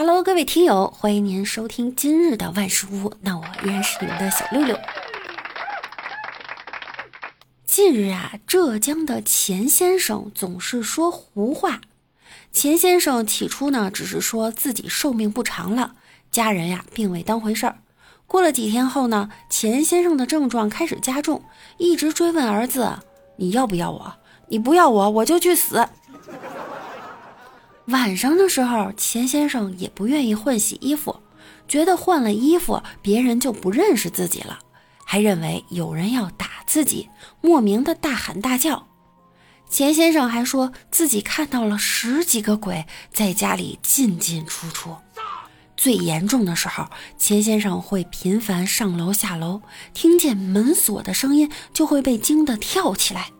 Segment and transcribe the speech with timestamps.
[0.00, 3.12] Hello，各位听友，欢迎您收听今日的万事屋。
[3.20, 4.78] 那我依然是你们的小六六。
[7.66, 11.80] 近日啊，浙江的钱先生总是说胡话。
[12.52, 15.96] 钱先生起初呢，只是说自己寿命不长了，
[16.30, 17.78] 家人呀并未当回事儿。
[18.28, 21.42] 过了几天后呢，钱先生的症状开始加重，
[21.76, 23.00] 一直追问儿子
[23.34, 24.14] ：“你要不要我？
[24.46, 25.88] 你不要我，我就去死。”
[27.88, 31.20] 晚上的时候，钱先生也不愿意换洗衣服，
[31.66, 34.58] 觉得换了衣服别人就不认识自己了，
[35.04, 37.08] 还认为有人要打自己，
[37.40, 38.86] 莫名的大喊大叫。
[39.70, 44.94] 钱先生还说自己看到了十几个鬼在家里进进出出。
[45.74, 49.62] 最严重的时候，钱先生会频繁上楼下楼，
[49.94, 53.30] 听见门锁的声音就会被惊得跳起来。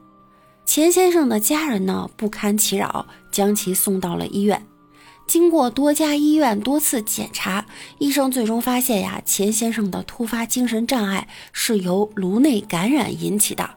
[0.68, 4.66] 钱先生的家人呢不堪其扰，将其送到了医院。
[5.26, 7.64] 经过多家医院多次检查，
[7.98, 13.70] 医生最终发现呀，钱先生的突发精神障碍是由颅内感染引起的，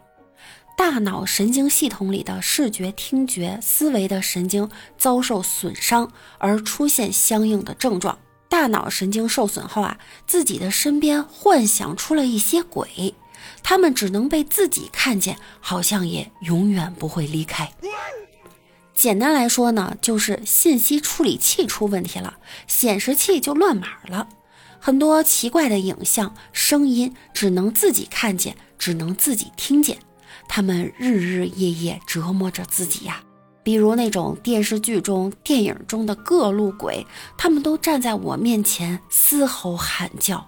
[0.78, 8.20] 大脑神经系统里的视觉、听觉、思维的神经遭受损伤，而出现相应的症状。
[8.50, 13.16] 大脑神经受损后啊，自己的身边幻想出了一些鬼。
[13.64, 17.72] 他们只能被自己看见，好像也永远不会离开。
[18.94, 24.28] 简单来说呢，就是信息处理器出问题了，显示器就乱码了。
[24.80, 29.98] 很多奇怪的影像、声音只能自己看见，只能自己听见。
[30.48, 33.24] 他们日日夜夜折磨着自己呀。
[33.64, 37.06] 比如那种电视剧中、电影中的各路鬼，
[37.38, 40.48] 他们都站在我面前嘶吼喊叫。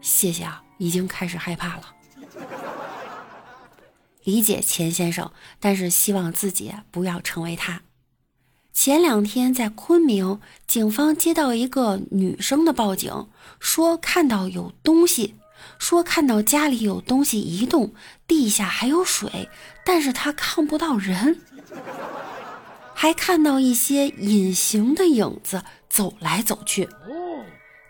[0.00, 1.82] 谢谢啊，已经开始害怕了。
[4.24, 7.82] 理解钱先生，但是希望自己不要成为他。
[8.72, 13.28] 前两天在昆明，警方接到一个女生的报警，
[13.60, 15.34] 说看到有东西，
[15.78, 17.92] 说看到家里有东西移动，
[18.26, 19.50] 地下还有水，
[19.84, 21.40] 但是她看不到人，
[22.94, 26.88] 还看到一些隐形的影子走来走去。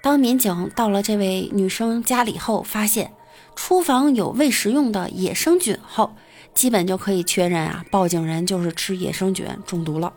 [0.02, 3.12] 当民警到了这位女生家里后，发现。
[3.54, 6.14] 厨房有未食用的野生菌后，
[6.54, 10.12] 基本就可以确认啊，报警人就是吃野生菌中毒了。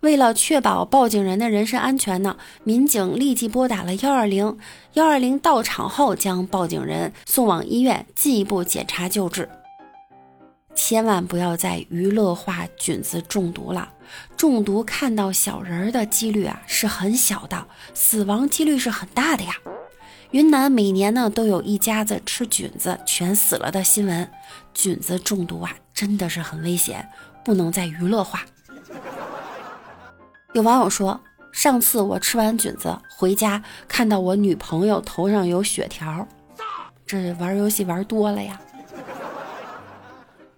[0.00, 4.56] 为了确保报警人的人身安全呢，民警立即拨打了幺二零，
[4.92, 9.48] 幺二零到场后将报警人送往医院进一步检查救治。
[10.72, 13.88] 千万不要再娱乐化菌子中毒了，
[14.36, 19.54] 中毒看到小人儿的几率啊是很小的，死亡几率是很大的呀。
[20.32, 24.30] 云南每年呢都有一家子吃菌子全死了的新闻，
[24.74, 27.08] 菌子中毒啊真的是很危险，
[27.42, 28.44] 不能再娱乐化。
[30.52, 31.18] 有网友说，
[31.50, 36.28] 上次我吃完菌子回家，看到我女朋友头上有血条，
[37.06, 38.60] 这玩游戏玩多了呀。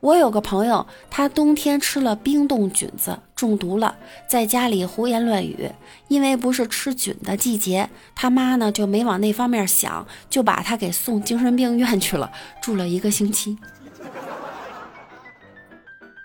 [0.00, 3.96] 我有个朋友，他冬天吃了冰冻菌子中毒了，
[4.26, 5.70] 在家里胡言乱语。
[6.08, 12.30] 因为不是吃菌的季节，他妈呢就没往那方面想，就把他给送精神病院去了，
[12.62, 13.58] 住了一个星期。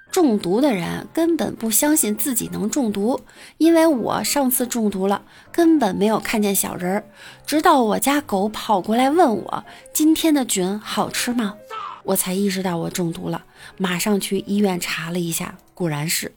[0.10, 3.20] 中毒的人根本不相信自己能中毒，
[3.58, 5.22] 因为我上次中毒了，
[5.52, 7.04] 根本没有看见小人儿，
[7.46, 11.56] 直到我家狗跑过来问我今天的菌好吃吗？
[12.06, 13.44] 我才意识到我中毒了，
[13.78, 16.32] 马上去医院查了一下，果然是。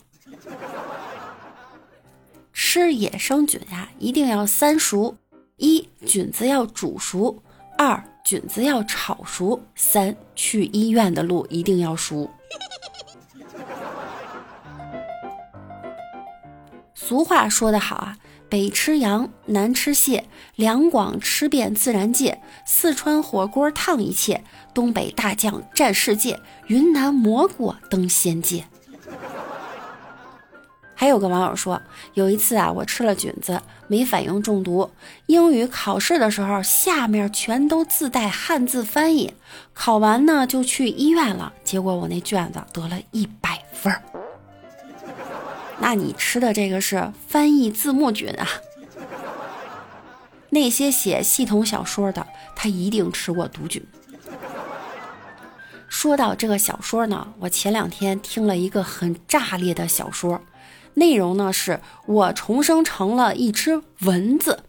[2.52, 5.16] 吃野生菌呀，一定要三熟：
[5.56, 7.42] 一菌子要煮熟，
[7.76, 12.28] 二菌子要炒熟，三去医院的路一定要熟。
[16.94, 18.18] 俗话说得好啊。
[18.48, 20.24] 北吃羊，南吃蟹，
[20.56, 24.42] 两广吃遍自然界，四川火锅烫一切，
[24.72, 28.64] 东北大酱占世界，云南蘑菇登仙界。
[30.94, 31.80] 还有个网友说，
[32.14, 34.90] 有一次啊，我吃了菌子没反应中毒，
[35.26, 39.32] 英语考试的时候下面全都自带汉字翻译，
[39.72, 44.02] 考完呢就去医院了，结果我那卷子得了一百分儿。
[45.80, 48.46] 那你吃的这个是翻译字幕菌啊？
[50.50, 52.26] 那些写系统小说的，
[52.56, 53.86] 他一定吃过毒菌。
[55.88, 60.40] 说到这个小说呢，我前两天听了一个很炸裂的小说，
[60.94, 64.64] 内容呢是我重生成了一只蚊子，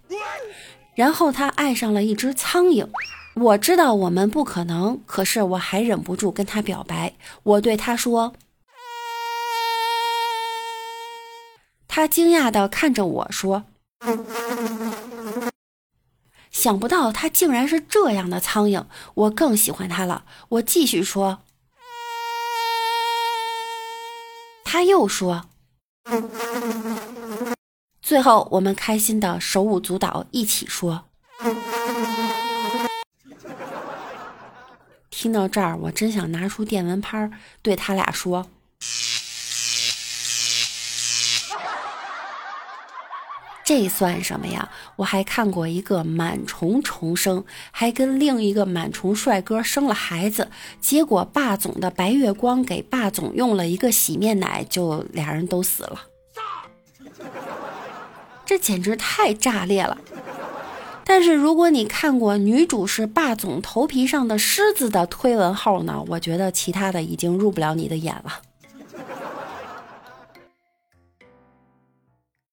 [0.96, 2.88] 然后他爱上了一只苍蝇。
[3.36, 7.14] 我知道我们不可能，可是我还忍不住跟他表白。
[7.44, 8.34] 我对他说。
[11.92, 13.66] 他惊讶地看着我说
[16.52, 20.24] ：“想不到他竟然是这样的苍蝇，我更喜欢他了。
[20.50, 21.40] 我继续说，
[24.64, 25.50] 他又说，
[28.02, 31.06] 最后我们开心的手舞足蹈，一起说。
[35.10, 37.30] 听到这儿，我真想拿出电蚊拍
[37.62, 38.48] 对他俩说。
[43.70, 44.68] 这算什么呀？
[44.96, 50.50] 我还看过一个螨虫重生，还跟另一个螨虫帅哥生了孩子，
[50.82, 56.02] 结果霸总的白月光给霸总用了一个洗面奶，就俩人都死了。
[58.44, 59.96] 这简直太炸裂了！
[61.06, 68.42] 但是如果你看过女主是霸总头皮上的虱子的推文后呢，我觉得其他的已经入不了你的眼了。